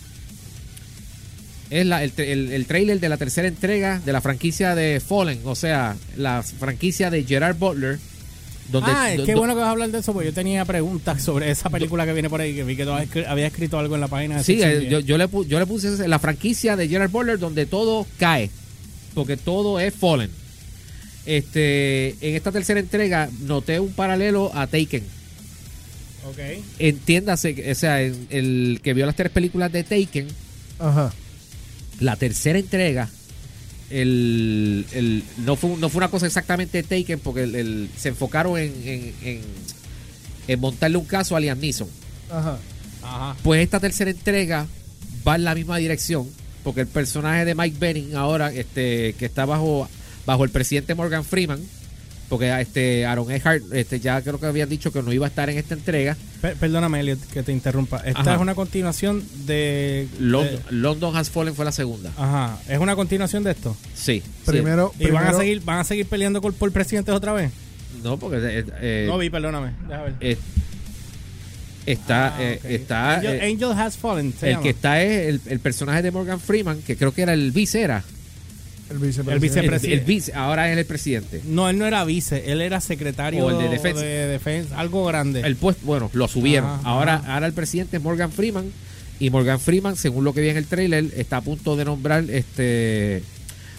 es 1.81 1.87
la, 1.87 2.05
el, 2.05 2.13
el, 2.19 2.53
el 2.53 2.67
trailer 2.67 3.01
de 3.01 3.09
la 3.09 3.17
tercera 3.17 3.49
entrega 3.49 4.01
de 4.05 4.13
la 4.13 4.21
franquicia 4.21 4.75
de 4.75 5.01
Fallen, 5.01 5.41
o 5.45 5.55
sea, 5.55 5.97
la 6.17 6.43
franquicia 6.43 7.11
de 7.11 7.25
Gerard 7.25 7.57
Butler. 7.57 7.99
Donde, 8.71 8.91
ah, 8.91 9.11
do- 9.17 9.25
qué 9.27 9.35
bueno 9.35 9.55
que 9.55 9.61
vas 9.61 9.69
a 9.69 9.73
hablar 9.73 9.91
de 9.91 9.99
eso, 9.99 10.13
porque 10.13 10.29
yo 10.29 10.33
tenía 10.35 10.65
preguntas 10.65 11.23
sobre 11.23 11.51
esa 11.51 11.69
película 11.69 12.07
que 12.07 12.13
viene 12.13 12.31
por 12.31 12.41
ahí, 12.41 12.55
que 12.55 12.63
vi 12.65 12.77
que 12.77 12.85
había 13.27 13.47
escrito 13.47 13.79
algo 13.79 13.95
en 13.97 14.01
la 14.01 14.09
página. 14.09 14.37
de 14.39 14.45
Sí, 14.45 14.55
Six 14.55 14.65
eh, 14.65 14.87
yo, 14.89 15.01
yo 15.01 15.19
le, 15.19 15.29
yo 15.49 15.59
le 15.59 15.67
puse 15.67 16.07
la 16.09 16.19
franquicia 16.19 16.77
de 16.77 16.89
Gerard 16.89 17.11
Butler 17.11 17.39
donde 17.39 17.67
todo 17.67 18.07
cae, 18.19 18.51
porque 19.15 19.37
todo 19.37 19.79
es 19.81 19.93
Fallen. 19.93 20.31
Este, 21.27 22.11
en 22.21 22.35
esta 22.37 22.51
tercera 22.51 22.81
entrega 22.81 23.29
noté 23.43 23.79
un 23.79 23.93
paralelo 23.93 24.51
a 24.55 24.67
Taken. 24.67 25.05
Ok. 26.29 26.39
Entiéndase, 26.79 27.55
que- 27.55 27.73
o 27.73 27.75
sea, 27.75 28.01
el, 28.01 28.17
el 28.31 28.81
que 28.83 28.95
vio 28.95 29.07
las 29.07 29.17
tres 29.17 29.31
películas 29.33 29.71
de 29.73 29.83
Taken, 29.85 30.29
Ajá. 30.79 31.13
La 32.03 32.17
tercera 32.17 32.59
entrega, 32.59 33.09
el, 33.91 34.87
el- 34.93 35.23
no, 35.39 35.57
fue, 35.57 35.77
no 35.77 35.89
fue 35.89 35.99
una 35.99 36.09
cosa 36.09 36.27
exactamente 36.27 36.83
Taken, 36.83 37.21
porque 37.21 37.43
el- 37.45 37.55
el- 37.55 37.89
se 37.97 38.09
enfocaron 38.11 38.59
en, 38.59 38.73
en, 38.85 39.15
en- 39.23 39.41
en 40.49 40.61
montarle 40.61 40.97
un 40.97 41.05
caso 41.05 41.37
a 41.37 41.41
Liam 41.41 41.59
Neeson. 41.59 41.89
Ajá. 42.31 42.59
Ajá. 43.03 43.37
Pues 43.43 43.63
esta 43.63 43.81
tercera 43.81 44.11
entrega 44.11 44.67
va 45.27 45.37
en 45.37 45.45
la 45.45 45.55
misma 45.55 45.77
dirección, 45.79 46.29
porque 46.65 46.81
el 46.83 46.87
personaje 46.87 47.45
de 47.45 47.55
Mike 47.55 47.77
Benning 47.79 48.15
ahora, 48.17 48.53
este, 48.53 49.15
que 49.19 49.27
está 49.27 49.45
bajo, 49.45 49.89
bajo 50.27 50.45
el 50.45 50.51
presidente 50.51 50.95
Morgan 50.95 51.25
Freeman, 51.25 51.61
porque 52.29 52.61
este 52.61 53.05
Aaron 53.07 53.31
Eckhart, 53.31 53.63
este, 53.73 54.01
ya 54.01 54.21
creo 54.23 54.41
que 54.41 54.47
habían 54.47 54.69
dicho 54.69 54.93
que 54.93 55.03
no 55.03 55.13
iba 55.13 55.27
a 55.27 55.29
estar 55.29 55.51
en 55.51 55.59
esta 55.59 55.75
entrega. 55.75 56.17
Per- 56.41 56.57
perdóname, 56.57 57.01
Elliot, 57.01 57.21
que 57.33 57.43
te 57.43 57.53
interrumpa. 57.53 57.99
Esta 58.05 58.21
Ajá. 58.21 58.35
es 58.37 58.41
una 58.41 58.55
continuación 58.55 59.23
de, 59.47 60.09
London, 60.19 60.55
de- 60.69 60.73
London 60.77 61.17
Has 61.17 61.31
Fallen 61.31 61.55
fue 61.55 61.65
la 61.65 61.73
segunda. 61.73 62.11
Ajá. 62.17 62.59
¿Es 62.69 62.79
una 62.79 62.97
continuación 62.97 63.45
de 63.45 63.51
esto? 63.51 63.77
Sí. 63.95 64.23
Primero, 64.47 64.93
¿Y 64.99 65.11
van 65.11 65.27
a 65.27 65.33
seguir 65.35 65.61
van 65.63 65.79
a 65.81 65.85
seguir 65.85 66.07
peleando 66.07 66.41
por, 66.41 66.55
por 66.55 66.73
presidentes 66.73 67.15
otra 67.15 67.33
vez? 67.33 67.51
No, 68.03 68.17
porque 68.19 68.39
eh, 68.41 68.65
eh, 68.81 69.05
no 69.09 69.19
vi, 69.19 69.29
perdóname. 69.29 69.73
Déjame 69.87 70.05
ver. 70.05 70.15
eh, 70.21 70.37
está, 71.87 72.29
Ah, 72.37 72.43
eh, 72.43 72.61
está 72.65 73.15
Angel, 73.17 73.35
eh, 73.35 73.53
Angel 73.53 73.73
Has 73.79 73.97
Fallen. 73.97 74.33
el 74.43 74.51
llama. 74.51 74.63
que 74.63 74.71
está 74.71 75.03
es 75.03 75.29
el, 75.29 75.41
el 75.47 75.61
personaje 75.61 76.03
de 76.03 76.11
Morgan 76.11 76.41
Freeman, 76.41 76.81
que 76.83 76.97
creo 76.97 77.13
que 77.13 77.23
era 77.23 77.33
el 77.35 77.53
vice 77.53 77.83
era. 77.83 78.03
El 78.93 78.99
vicepresidente. 78.99 79.33
El 79.35 79.41
vice- 79.41 79.61
El, 79.61 79.67
Presidente. 79.67 79.95
el 80.01 80.07
vice, 80.07 80.33
ahora 80.35 80.71
es 80.73 80.79
el 80.79 80.87
presidente. 80.87 81.41
No, 81.45 81.69
él 81.69 81.79
no 81.79 81.87
era 81.87 82.05
vice, 82.05 82.51
él 82.53 82.61
era 82.61 82.81
secretario 82.81 83.45
O 83.47 83.51
el 83.51 83.59
de 83.59 83.69
defensa. 83.69 84.03
defensa, 84.05 84.79
algo 84.79 85.05
grande. 85.05 85.41
El 85.41 85.57
puesto, 85.57 85.85
bueno, 85.87 86.11
lo 86.13 86.29
subieron. 86.29 86.71
Ajá, 86.71 86.81
ahora, 86.85 87.15
ajá. 87.17 87.35
ahora 87.35 87.47
el 87.47 87.53
presidente 87.53 87.97
es 87.97 88.03
Morgan 88.03 88.31
Freeman. 88.33 88.71
Y 89.21 89.31
Morgan 89.31 89.61
Freeman, 89.61 89.97
según 89.97 90.25
lo 90.25 90.33
que 90.35 90.41
vi 90.41 90.49
en 90.49 90.57
el 90.57 90.67
trailer, 90.67 91.07
está 91.17 91.37
a 91.39 91.41
punto 91.43 91.77
de 91.77 91.85
nombrar 91.85 92.25
este 92.31 93.23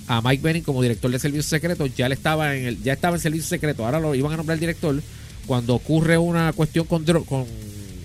a 0.08 0.22
Mike 0.22 0.42
Benning 0.44 0.64
como 0.64 0.82
director 0.82 1.10
de 1.12 1.20
servicios 1.20 1.46
secretos. 1.48 1.94
Ya 1.96 2.06
él 2.06 2.12
estaba 2.12 2.56
en 2.56 2.66
el, 2.66 2.84
ya 2.84 2.94
estaba 2.94 3.16
en 3.16 3.22
servicios 3.22 3.50
secretos. 3.50 3.86
Ahora 3.86 4.00
lo 4.00 4.16
iban 4.16 4.32
a 4.34 4.38
nombrar 4.38 4.60
director 4.60 5.02
cuando 5.46 5.76
ocurre 5.76 6.18
una 6.18 6.54
cuestión 6.54 6.86
con, 6.86 7.06
dro- 7.06 7.26
con, 7.26 7.46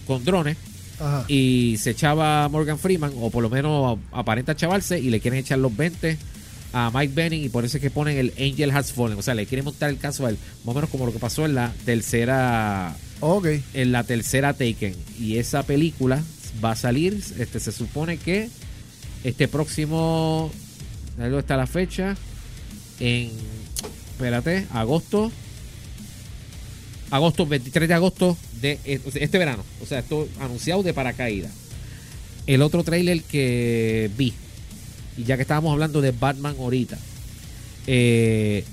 con 0.07 0.25
drones 0.25 0.57
Ajá. 0.99 1.25
y 1.29 1.77
se 1.79 1.91
echaba 1.91 2.49
Morgan 2.49 2.79
Freeman, 2.79 3.13
o 3.21 3.31
por 3.31 3.43
lo 3.43 3.51
menos 3.51 3.99
aparenta 4.11 4.57
chavarse, 4.57 4.99
y 4.99 5.11
le 5.11 5.21
quieren 5.21 5.39
echar 5.41 5.59
los 5.59 5.77
20 5.77 6.19
a 6.73 6.91
Mike 6.93 7.13
Benning, 7.15 7.45
y 7.45 7.49
por 7.49 7.65
eso 7.65 7.77
es 7.79 7.83
que 7.83 7.91
ponen 7.91 8.17
el 8.19 8.33
Angel 8.39 8.71
Has 8.71 8.93
Fallen. 8.93 9.19
O 9.19 9.23
sea, 9.23 9.35
le 9.35 9.47
quieren 9.47 9.65
montar 9.65 9.89
el 9.91 9.99
caso 9.99 10.27
a 10.27 10.31
él, 10.31 10.39
más 10.65 10.73
o 10.73 10.75
menos 10.75 10.91
como 10.91 11.07
lo 11.07 11.13
que 11.13 11.19
pasó 11.19 11.45
en 11.47 11.55
la 11.55 11.73
tercera 11.85 12.97
Ok. 13.21 13.47
en 13.75 13.93
la 13.93 14.05
tercera 14.05 14.53
Taken. 14.53 14.95
Y 15.19 15.39
esa 15.39 15.63
película 15.63 16.23
va 16.65 16.73
a 16.73 16.77
salir, 16.77 17.23
este 17.39 17.61
se 17.61 17.73
supone 17.73 18.17
que 18.19 18.49
este 19.25 19.49
próximo, 19.49 20.51
¿dónde 21.17 21.39
está 21.39 21.57
la 21.57 21.67
fecha? 21.67 22.17
En, 23.01 23.31
espérate, 24.13 24.67
agosto. 24.73 25.31
agosto, 27.11 27.47
23 27.47 27.89
de 27.89 27.95
agosto 27.95 28.37
de 28.61 28.79
eh, 28.85 29.01
este 29.15 29.39
verano. 29.39 29.65
O 29.83 29.87
sea, 29.87 30.01
esto 30.01 30.29
anunciado 30.41 30.83
de 30.83 30.93
paracaídas. 30.93 31.53
El 32.47 32.63
otro 32.63 32.83
trailer 32.85 33.23
que 33.23 34.11
vi, 34.17 34.33
y 35.19 35.25
ya 35.25 35.37
que 35.37 35.43
estábamos 35.43 35.73
hablando 35.73 36.01
de 36.01 36.13
Batman 36.13 36.55
ahorita, 36.59 36.97
eh, 37.87 38.65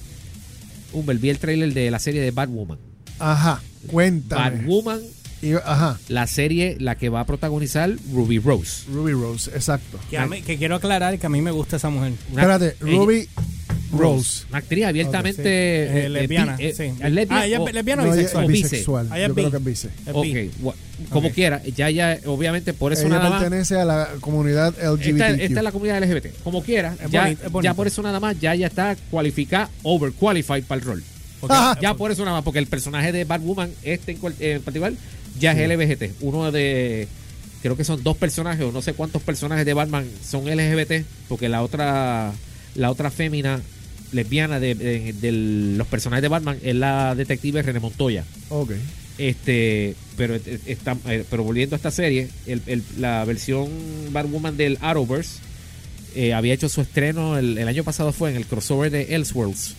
Humber, 0.94 1.18
vi 1.18 1.30
el 1.30 1.40
trailer 1.40 1.74
de 1.74 1.92
la 1.92 2.00
serie 2.00 2.22
de 2.22 2.32
Batwoman. 2.32 2.78
Ajá, 3.20 3.62
cuéntame. 3.88 4.58
Batwoman, 4.58 5.02
Y- 5.42 5.54
ajá, 5.54 6.00
la 6.08 6.26
serie, 6.28 6.78
la 6.80 6.96
que 6.96 7.10
va 7.10 7.20
a 7.20 7.26
protagonizar 7.26 7.92
Ruby 8.14 8.40
Rose. 8.40 8.84
Ruby 8.90 9.12
Rose, 9.12 9.52
exacto. 9.54 10.00
Que, 10.10 10.18
a 10.18 10.26
mí- 10.26 10.42
que 10.42 10.58
quiero 10.58 10.76
aclarar 10.76 11.20
que 11.20 11.26
a 11.26 11.30
mí 11.30 11.42
me 11.42 11.52
gusta 11.52 11.76
esa 11.76 11.90
mujer. 11.90 12.14
Una- 12.32 12.42
Espérate, 12.42 12.76
ella- 12.86 12.98
Ruby 12.98 13.28
Rose. 14.00 14.46
Una 14.50 14.58
actriz 14.60 14.86
abiertamente 14.86 15.42
Sí. 15.44 15.48
eh, 15.50 16.06
Eh, 16.06 16.10
lesbiana, 16.10 16.56
bi- 16.56 16.66
eh, 16.66 16.74
sí. 16.76 16.84
es 16.84 17.12
lesbiana 17.12 17.42
Ah, 17.42 17.46
ella 17.48 17.62
o- 17.62 17.68
es 17.68 17.74
lesbiana 17.74 18.04
o 18.04 18.06
No, 18.08 18.14
ella 18.14 18.22
bisexual. 18.48 19.06
es. 19.08 19.12
Ah, 19.12 19.16
ella 19.18 19.26
es 19.26 19.30
Yo 19.30 19.36
creo 19.36 19.52
que 19.52 19.58
es 19.58 19.64
bise. 19.64 19.88
Es 19.88 20.14
Ok, 20.14 20.24
bi. 20.24 20.52
gua- 20.62 20.76
como 21.10 21.30
quiera, 21.32 21.62
ya 21.64 21.90
ya 21.90 22.18
obviamente 22.26 22.74
por 22.74 22.94
eso 22.94 23.02
Ella 23.08 23.18
nada 23.18 23.30
más 23.30 23.42
pertenece 23.42 23.76
a 23.76 23.86
la 23.86 24.10
comunidad 24.22 24.74
LGBT. 24.82 25.32
esta, 25.32 25.44
esta 25.44 25.60
es 25.60 25.64
la 25.64 25.72
comunidad 25.72 25.98
LGBT. 26.04 26.32
Como 26.44 26.64
quiera, 26.64 26.96
Es 27.04 27.12
ya, 27.12 27.24
bonito, 27.24 27.46
es 27.46 27.52
bonito. 27.52 27.64
ya 27.72 27.74
por 27.74 27.88
eso 27.88 28.02
nada 28.02 28.20
más 28.20 28.40
ya 28.40 28.56
ya 28.56 28.68
está 28.68 28.96
cualificada 29.12 29.70
overqualified 29.84 30.64
para 30.64 30.80
el 30.82 30.86
rol. 30.88 31.04
Ya 31.82 31.94
por 31.94 32.12
eso 32.12 32.24
nada 32.26 32.38
más 32.38 32.44
porque 32.44 32.60
el 32.60 32.68
personaje 32.68 33.12
de 33.12 33.24
Batwoman 33.24 33.70
este 33.84 34.14
en, 34.14 34.18
cual- 34.18 34.34
en 34.40 34.62
particular 34.62 34.94
ya 35.40 35.52
es 35.52 35.58
LGBT. 35.60 36.12
Uno 36.22 36.52
de 36.52 37.08
creo 37.62 37.76
que 37.76 37.84
son 37.84 38.02
dos 38.04 38.16
personajes 38.18 38.64
o 38.64 38.72
no 38.72 38.82
sé 38.82 38.94
cuántos 38.94 39.22
personajes 39.22 39.66
de 39.66 39.74
Batman 39.74 40.06
son 40.24 40.48
LGBT 40.48 41.04
porque 41.28 41.50
la 41.50 41.62
otra 41.62 42.32
la 42.76 42.92
otra 42.92 43.10
fémina 43.12 43.60
lesbiana 44.16 44.60
de, 44.60 44.74
de- 44.76 45.14
de 45.14 45.32
los 45.78 45.86
personajes 45.88 46.22
de 46.22 46.28
Batman 46.30 46.58
es 46.64 46.76
la 46.76 47.14
detective 47.16 47.62
René 47.62 47.80
Montoya. 47.80 48.24
Ok. 48.50 48.72
Este, 49.18 49.96
pero 50.18 50.36
eh, 50.36 50.60
está, 50.66 50.98
eh, 51.08 51.24
pero 51.30 51.44
volviendo 51.44 51.76
a 51.76 51.78
esta 51.78 51.92
serie, 51.92 52.30
el- 52.48 52.62
el- 52.68 52.84
la 52.98 53.24
versión 53.26 53.70
Batwoman 54.12 54.58
del 54.58 54.78
Arrowverse 54.82 55.40
eh, 56.16 56.34
había 56.34 56.54
hecho 56.54 56.70
su 56.70 56.82
estreno 56.82 57.38
el, 57.38 57.58
el 57.58 57.68
año 57.68 57.84
pasado 57.84 58.12
fue 58.14 58.30
en 58.32 58.38
el 58.38 58.46
crossover 58.46 58.90
de 58.92 59.16
Elseworlds. 59.16 59.76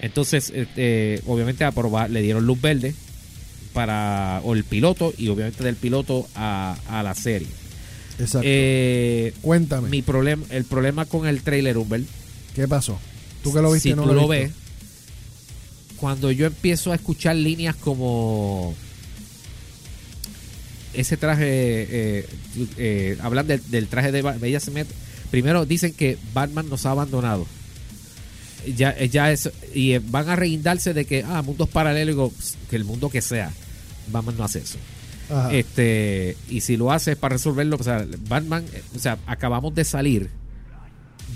Entonces, 0.00 0.52
este, 0.54 1.20
obviamente 1.26 1.64
aprobar, 1.64 2.10
le 2.10 2.22
dieron 2.22 2.46
luz 2.46 2.60
verde 2.60 2.94
para 3.72 4.40
o 4.44 4.54
el 4.54 4.64
piloto 4.64 5.12
y 5.16 5.28
obviamente 5.28 5.64
del 5.64 5.76
piloto 5.76 6.28
a, 6.34 6.76
a 6.88 7.02
la 7.02 7.14
serie. 7.14 7.48
Exacto. 8.18 8.42
Eh, 8.44 9.32
Cuéntame, 9.42 9.88
mi 9.88 10.02
problema, 10.02 10.44
el 10.50 10.64
problema 10.64 11.04
con 11.06 11.26
el 11.26 11.42
trailer, 11.42 11.76
Humbert, 11.78 12.04
¿qué 12.54 12.68
pasó? 12.68 12.98
Tú 13.44 13.52
que 13.52 13.62
lo 13.62 13.70
viste 13.70 13.90
si 13.90 13.94
no 13.94 14.04
tú 14.04 14.14
lo, 14.14 14.26
ves, 14.26 14.50
cuando 15.96 16.32
yo 16.32 16.46
empiezo 16.46 16.92
a 16.92 16.94
escuchar 16.96 17.36
líneas 17.36 17.76
como 17.76 18.74
ese 20.94 21.16
traje, 21.16 21.44
eh, 21.46 22.26
eh, 22.78 23.18
hablan 23.20 23.46
del, 23.46 23.70
del 23.70 23.86
traje 23.88 24.12
de 24.12 24.22
Batman, 24.22 24.48
ella 24.48 24.60
se 24.60 24.70
mete, 24.70 24.94
primero 25.30 25.66
dicen 25.66 25.92
que 25.92 26.18
Batman 26.32 26.68
nos 26.68 26.86
ha 26.86 26.92
abandonado. 26.92 27.46
Ya, 28.76 28.90
eh, 28.96 29.10
ya 29.10 29.30
es, 29.30 29.50
y 29.74 29.98
van 29.98 30.28
a 30.30 30.36
reguindarse 30.36 30.94
de 30.94 31.04
que, 31.04 31.22
ah, 31.22 31.42
mundos 31.42 31.68
paralelos, 31.68 32.14
digo, 32.14 32.30
"Pss, 32.30 32.56
que 32.70 32.76
el 32.76 32.84
mundo 32.84 33.10
que 33.10 33.20
sea, 33.20 33.52
Batman 34.10 34.36
no 34.38 34.44
hace 34.44 34.60
eso. 34.60 34.78
Ajá. 35.28 35.52
Este, 35.54 36.36
y 36.48 36.60
si 36.60 36.76
lo 36.76 36.92
hace 36.92 37.12
es 37.12 37.18
para 37.18 37.34
resolverlo, 37.34 37.76
o 37.76 37.82
sea, 37.82 38.06
Batman, 38.28 38.64
o 38.94 38.98
sea, 38.98 39.18
acabamos 39.26 39.74
de 39.74 39.84
salir 39.84 40.30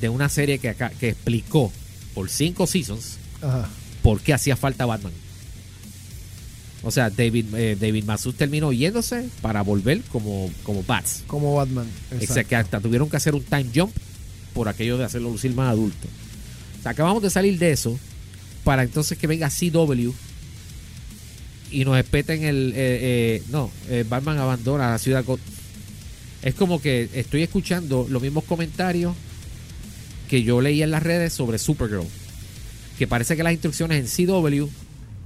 de 0.01 0.09
una 0.09 0.29
serie 0.29 0.59
que, 0.59 0.71
acá, 0.71 0.91
que 0.99 1.11
explicó 1.11 1.73
por 2.19 2.29
cinco 2.31 2.67
seasons 2.67 3.17
Ajá. 3.41 3.69
por 4.03 4.21
qué 4.21 4.35
hacía 4.35 4.57
falta 4.57 4.85
Batman. 4.85 5.13
O 6.83 6.91
sea, 6.91 7.11
David, 7.11 7.55
eh, 7.55 7.77
David 7.81 8.03
Masus 8.07 8.35
terminó 8.35 8.73
yéndose 8.73 9.29
para 9.41 9.63
volver 9.63 10.03
como, 10.11 10.51
como 10.65 10.83
Bats. 10.83 11.23
Como 11.29 11.55
Batman. 11.55 11.87
Exacto. 12.11 12.49
que 12.49 12.57
hasta 12.57 12.81
tuvieron 12.81 13.09
que 13.09 13.17
hacer 13.17 13.37
un 13.37 13.45
time 13.45 13.67
jump 13.73 13.95
por 14.53 14.67
aquello 14.69 14.99
de 14.99 15.05
hacerlo 15.05 15.31
lucir 15.31 15.55
más 15.55 15.71
adulto. 15.71 16.09
O 16.81 16.83
sea, 16.83 16.91
acabamos 16.91 17.23
de 17.23 17.31
salir 17.31 17.57
de 17.57 17.71
eso 17.71 17.97
para 18.65 18.83
entonces 18.83 19.17
que 19.17 19.29
venga 19.29 19.49
CW 19.49 20.11
y 21.71 21.85
nos 21.85 21.97
espeten 21.99 22.43
el... 22.43 22.73
eh, 22.73 22.75
eh, 22.75 23.43
no, 23.51 23.71
eh, 23.89 24.05
Batman 24.09 24.39
abandona 24.39 24.91
la 24.91 24.99
ciudad. 24.99 25.25
Es 26.43 26.55
como 26.57 26.83
que 26.83 27.11
estoy 27.15 27.45
escuchando 27.45 28.09
los 28.11 28.21
mismos 28.21 28.43
comentarios 28.43 29.15
que 30.29 30.43
yo 30.43 30.61
leí 30.61 30.83
en 30.83 30.91
las 30.91 31.03
redes 31.03 31.33
sobre 31.33 31.59
Supergirl. 31.59 32.05
Que 32.99 33.07
parece 33.07 33.37
que 33.37 33.43
las 33.43 33.53
instrucciones 33.53 33.99
en 34.19 34.27
CW 34.27 34.69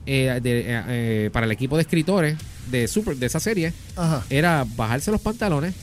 eh, 0.07 0.41
de- 0.43 0.61
eh, 0.61 0.83
eh, 0.89 1.31
para 1.33 1.47
el 1.47 1.53
equipo 1.53 1.77
de 1.77 1.83
escritores 1.83 2.37
de, 2.71 2.89
super, 2.89 3.17
de 3.17 3.27
esa 3.27 3.41
serie 3.41 3.73
Ajá. 3.97 4.25
era 4.31 4.67
bajarse 4.77 5.11
los 5.11 5.21
pantalones, 5.21 5.75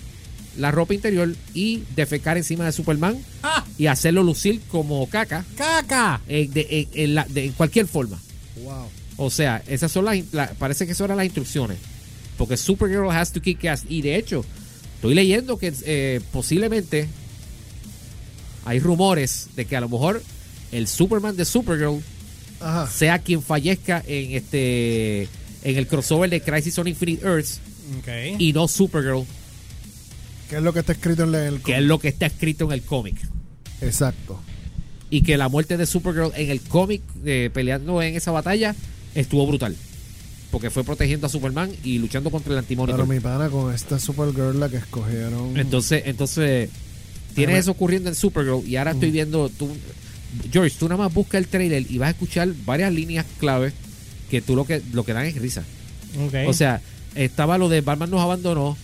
la 0.57 0.71
ropa 0.71 0.93
interior 0.93 1.33
y 1.53 1.83
defecar 1.95 2.37
encima 2.37 2.65
de 2.65 2.71
Superman 2.71 3.17
¡Ah! 3.43 3.65
y 3.77 3.87
hacerlo 3.87 4.23
lucir 4.23 4.61
como 4.69 5.07
caca 5.09 5.45
¡Caca! 5.57 6.21
eh, 6.27 6.49
de- 6.51 6.67
en- 6.93 7.03
en 7.03 7.15
la- 7.15 7.25
de- 7.29 7.45
en 7.45 7.51
cualquier 7.53 7.87
forma. 7.87 8.19
Wow. 8.63 8.87
O 9.17 9.29
sea, 9.29 9.61
esas 9.67 9.91
son 9.91 10.05
las, 10.05 10.17
la- 10.33 10.51
parece 10.51 10.85
que 10.85 10.91
esas 10.93 11.05
eran 11.05 11.17
las 11.17 11.25
instrucciones. 11.25 11.77
Porque 12.37 12.55
Supergirl 12.57 13.09
has 13.11 13.31
to 13.33 13.41
kick 13.41 13.65
ass. 13.65 13.83
Y 13.89 14.01
de 14.01 14.15
hecho, 14.15 14.45
estoy 14.95 15.13
leyendo 15.13 15.57
que 15.57 15.73
eh, 15.85 16.21
posiblemente 16.31 17.07
hay 18.69 18.79
rumores 18.79 19.49
de 19.55 19.65
que 19.65 19.75
a 19.75 19.81
lo 19.81 19.89
mejor 19.89 20.21
el 20.71 20.87
Superman 20.87 21.35
de 21.35 21.43
Supergirl 21.43 22.03
Ajá. 22.59 22.85
sea 22.87 23.17
quien 23.17 23.41
fallezca 23.41 24.03
en 24.05 24.31
este 24.31 25.23
en 25.63 25.75
el 25.75 25.87
crossover 25.87 26.29
de 26.29 26.39
Crisis 26.41 26.77
on 26.77 26.87
Infinite 26.87 27.25
Earths 27.25 27.61
y 28.37 28.53
no 28.53 28.67
Supergirl, 28.67 29.25
¿Qué 30.49 30.57
es 30.57 30.61
lo 30.61 30.71
que 30.71 30.79
está 30.79 30.91
escrito 30.91 31.23
en 31.23 31.33
el 31.33 31.61
que 31.61 31.77
es 31.77 31.83
lo 31.83 31.97
que 31.99 32.09
está 32.09 32.27
escrito 32.27 32.65
en 32.65 32.73
el 32.73 32.83
cómic. 32.83 33.17
Exacto. 33.81 34.39
Y 35.09 35.23
que 35.23 35.35
la 35.37 35.49
muerte 35.49 35.75
de 35.75 35.87
Supergirl 35.87 36.31
en 36.35 36.51
el 36.51 36.61
cómic, 36.61 37.01
eh, 37.25 37.49
peleando 37.51 38.03
en 38.03 38.15
esa 38.15 38.29
batalla, 38.29 38.75
estuvo 39.15 39.47
brutal. 39.47 39.75
Porque 40.51 40.69
fue 40.69 40.83
protegiendo 40.83 41.25
a 41.25 41.29
Superman 41.29 41.71
y 41.83 41.97
luchando 41.97 42.29
contra 42.29 42.53
el 42.53 42.59
antimonio. 42.59 42.95
Pero 42.95 43.07
mi 43.07 43.19
pana 43.19 43.49
con 43.49 43.73
esta 43.73 43.97
Supergirl 43.97 44.59
la 44.59 44.69
que 44.69 44.77
escogieron. 44.77 45.57
Entonces, 45.57 46.03
entonces 46.05 46.69
tienes 47.39 47.59
eso 47.59 47.71
ocurriendo 47.71 48.09
en 48.09 48.15
Supergirl 48.15 48.67
y 48.67 48.75
ahora 48.75 48.91
estoy 48.91 49.11
viendo 49.11 49.49
tú 49.49 49.69
George, 50.51 50.75
tú 50.77 50.87
nada 50.87 51.03
más 51.03 51.13
busca 51.13 51.37
el 51.37 51.47
trailer 51.47 51.85
y 51.89 51.97
vas 51.97 52.07
a 52.07 52.11
escuchar 52.11 52.49
varias 52.65 52.93
líneas 52.93 53.25
clave 53.39 53.73
que 54.29 54.41
tú 54.41 54.55
lo 54.55 54.65
que 54.65 54.81
lo 54.93 55.03
que 55.03 55.13
dan 55.13 55.25
es 55.25 55.35
risa. 55.35 55.63
Ok. 56.27 56.35
O 56.47 56.53
sea, 56.53 56.81
estaba 57.15 57.57
lo 57.57 57.67
de 57.69 57.81
Batman 57.81 58.11
nos 58.11 58.21
abandonó. 58.21 58.77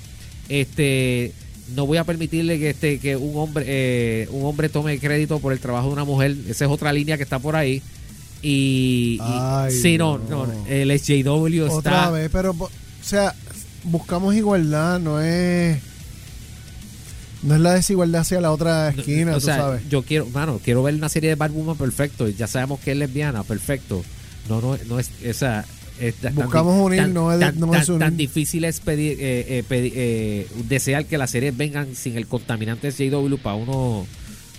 Este 0.50 1.32
no 1.76 1.86
voy 1.88 1.98
a 1.98 2.04
permitirle 2.04 2.60
que 2.60 2.72
este 2.72 3.00
que 3.00 3.16
un 3.16 3.38
hombre 3.38 3.66
eh, 3.68 4.28
un 4.32 4.46
hombre 4.46 4.70
tome 4.70 5.00
crédito 5.00 5.40
por 5.40 5.54
el 5.54 5.60
trabajo 5.60 5.88
de 5.88 5.94
una 5.94 6.04
mujer. 6.04 6.36
Esa 6.50 6.66
es 6.66 6.72
otra 6.72 6.92
línea 6.94 7.18
que 7.18 7.24
está 7.24 7.40
por 7.40 7.56
ahí. 7.56 7.82
Y, 8.42 9.16
y- 9.16 9.20
Ay, 9.22 9.72
sí, 9.72 9.98
no, 9.98 10.18
no. 10.18 10.46
no, 10.46 10.68
el 10.68 10.92
SJW 11.00 11.64
Otra 11.72 12.00
está 12.02 12.12
vez, 12.12 12.30
pero, 12.32 12.52
o 12.52 12.70
sea, 13.02 13.34
buscamos 13.84 14.36
igualdad, 14.36 15.00
no 15.00 15.20
es. 15.20 15.78
No 17.46 17.56
es 17.56 17.62
la 17.62 17.74
desigualdad 17.74 18.22
hacia 18.22 18.42
la 18.42 18.52
otra 18.52 18.90
esquina, 18.90 19.32
o 19.34 19.40
tú 19.40 19.46
sea, 19.46 19.58
sabes. 19.58 19.88
yo 19.90 20.02
quiero, 20.04 20.26
mano, 20.28 20.60
quiero 20.64 20.82
ver 20.84 20.96
una 20.96 21.10
serie 21.10 21.30
de 21.30 21.36
Batwoman 21.36 21.78
perfecto. 21.78 22.28
Ya 22.28 22.48
sabemos 22.48 22.80
que 22.80 22.92
es 22.92 22.98
lesbiana, 22.98 23.44
perfecto. 23.44 24.04
No, 24.50 24.62
no, 24.62 24.78
no 24.88 25.00
es 25.00 25.12
esa. 25.24 25.64
es 26.00 26.16
Buscamos 26.34 26.84
unir, 26.84 27.02
tan, 27.02 27.14
no 27.14 27.32
es 27.32 27.40
de- 27.40 27.46
tan- 27.46 27.60
no 27.60 27.68
tan- 27.70 27.80
desunir. 27.80 28.00
tan 28.00 28.18
difícil 28.18 28.64
es 28.66 28.80
pedir, 28.80 29.14
eh, 29.20 29.46
eh, 29.60 29.64
pedir, 29.68 29.94
eh, 29.96 30.48
desear 30.68 31.06
que 31.06 31.18
las 31.20 31.30
series 31.32 31.56
vengan 31.56 31.96
sin 31.96 32.18
el 32.18 32.26
contaminante 32.28 32.90
JW 32.92 33.38
para 33.38 33.56
uno, 33.56 34.06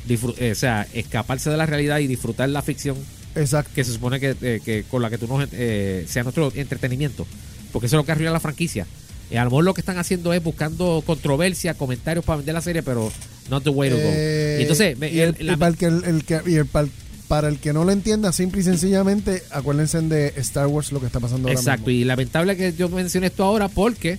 eh, 0.09 0.53
o 0.53 0.55
sea, 0.55 0.87
escaparse 0.95 1.51
de 1.51 1.57
la 1.57 1.67
realidad 1.67 1.99
y 1.99 2.07
disfrutar 2.07 2.49
la 2.49 2.63
ficción 2.63 2.97
Exacto. 3.35 3.73
que 3.75 3.83
se 3.85 3.93
supone 3.93 4.21
que, 4.21 4.37
eh, 4.41 4.61
que 4.65 4.85
con 4.89 5.03
la 5.03 5.11
que 5.11 5.19
tú 5.19 5.27
nos 5.27 5.49
eh, 5.53 6.05
sea 6.09 6.23
nuestro 6.23 6.53
entretenimiento. 6.55 7.27
Porque 7.73 7.87
eso 7.87 7.97
es 7.97 7.99
lo 8.01 8.07
que 8.07 8.13
arruina 8.13 8.31
la 8.31 8.41
franquicia. 8.41 8.87
Eh, 9.31 9.39
a 9.39 9.45
lo 9.45 9.51
mejor 9.51 9.65
lo 9.65 9.75
que 9.75 9.81
están 9.81 9.99
haciendo 9.99 10.33
es 10.33 10.43
buscando 10.43 11.03
controversia, 11.05 11.75
comentarios 11.75 12.25
para 12.25 12.37
vender 12.39 12.55
la 12.55 12.61
serie, 12.61 12.83
pero 12.83 13.11
not 13.51 13.65
the 13.65 13.71
way 13.71 13.91
to 13.91 13.97
go. 13.97 14.03
Eh, 14.05 14.57
Y 14.61 14.63
entonces, 14.63 14.97
me- 14.99 15.11
y 15.11 15.21
el- 15.21 15.35
el- 15.39 15.47
la- 15.47 15.53
y 15.55 15.57
para 15.57 15.71
el 15.71 15.77
que, 15.77 15.87
el 15.87 16.25
que- 16.25 16.41
y 16.47 16.55
el- 16.55 16.67
para, 16.67 16.87
el, 16.87 16.93
para 17.27 17.49
el 17.49 17.59
que 17.59 17.73
no 17.73 17.85
lo 17.85 17.91
entienda, 17.93 18.33
simple 18.33 18.61
y 18.61 18.65
sencillamente, 18.65 19.43
acuérdense 19.51 20.01
de 20.03 20.33
Star 20.37 20.69
Wars 20.69 20.93
lo 20.93 21.01
que 21.01 21.07
está 21.07 21.19
pasando 21.19 21.49
ahora 21.49 21.59
exacto. 21.59 21.87
mismo. 21.89 22.03
Y 22.03 22.05
lamentable 22.05 22.57
que 22.57 22.73
yo 22.75 22.89
mencione 22.89 23.27
esto 23.27 23.43
ahora 23.45 23.69
porque 23.69 24.19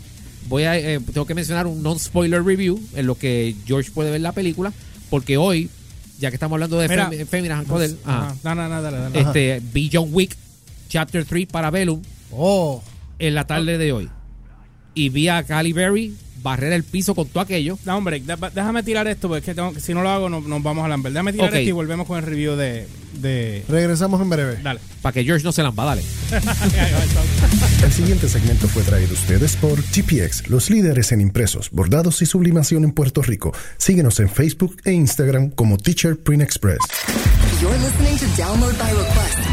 voy 0.49 0.63
a 0.63 0.77
eh, 0.77 0.99
tengo 1.13 1.25
que 1.25 1.35
mencionar 1.35 1.67
un 1.67 1.81
non-spoiler 1.81 2.43
review 2.43 2.79
en 2.95 3.07
lo 3.07 3.15
que 3.15 3.55
George 3.65 3.91
puede 3.91 4.11
ver 4.11 4.21
la 4.21 4.33
película. 4.33 4.73
Porque 5.09 5.37
hoy, 5.37 5.69
ya 6.19 6.29
que 6.31 6.35
estamos 6.35 6.55
hablando 6.55 6.77
de 6.79 6.89
Mira, 6.89 7.09
féminas, 7.29 7.65
Ajá. 8.03 8.35
No, 8.43 8.55
no, 8.55 8.67
no, 8.67 8.81
dale, 8.81 8.97
dale. 8.97 9.19
Ajá. 9.21 9.29
este, 9.29 9.61
vi 9.73 9.89
John 9.91 10.09
Wick, 10.11 10.35
Chapter 10.89 11.23
3 11.23 11.47
para 11.47 11.69
Bellum 11.71 12.01
Oh, 12.31 12.83
en 13.19 13.35
la 13.35 13.47
tarde 13.47 13.77
de 13.77 13.93
hoy. 13.93 14.09
Y 14.97 15.09
vi 15.09 15.27
a 15.27 15.43
Cali 15.43 15.73
Berry 15.73 16.13
barrer 16.41 16.71
el 16.73 16.83
piso 16.83 17.13
con 17.13 17.27
todo 17.27 17.41
aquello. 17.41 17.77
Break. 18.01 18.23
Da- 18.23 18.49
déjame 18.53 18.81
tirar 18.83 19.07
esto, 19.07 19.27
porque 19.27 19.39
es 19.39 19.45
que 19.45 19.53
tengo- 19.53 19.79
si 19.79 19.93
no 19.93 20.01
lo 20.01 20.09
hago 20.09 20.29
no- 20.29 20.41
nos 20.41 20.63
vamos 20.63 20.85
a 20.85 20.87
lamber. 20.87 21.11
Déjame 21.11 21.33
tirar 21.33 21.53
esto 21.53 21.69
y 21.69 21.71
volvemos 21.71 22.07
con 22.07 22.17
el 22.17 22.23
review 22.23 22.55
de, 22.55 22.87
de... 23.21 23.63
Regresamos 23.67 24.21
en 24.21 24.29
breve. 24.29 24.57
Dale. 24.63 24.79
Para 25.01 25.13
que 25.13 25.23
George 25.23 25.43
no 25.43 25.51
se 25.51 25.61
lamba, 25.63 25.85
dale. 25.85 26.03
El 27.83 27.91
siguiente 27.91 28.27
segmento 28.29 28.67
fue 28.67 28.83
traído 28.83 29.11
a 29.11 29.13
ustedes 29.13 29.55
por 29.55 29.79
GPX, 29.81 30.49
los 30.49 30.69
líderes 30.69 31.11
en 31.11 31.21
impresos, 31.21 31.69
bordados 31.71 32.21
y 32.21 32.25
sublimación 32.25 32.83
en 32.83 32.91
Puerto 32.91 33.21
Rico. 33.21 33.53
Síguenos 33.77 34.19
en 34.19 34.29
Facebook 34.29 34.77
e 34.83 34.91
Instagram 34.93 35.51
como 35.51 35.77
Teacher 35.77 36.17
Print 36.17 36.41
Express. 36.43 36.79
You're 37.61 37.77
listening 37.79 38.17
to 38.17 38.25
Download 38.41 38.77
by 38.77 38.91
Request 38.91 39.46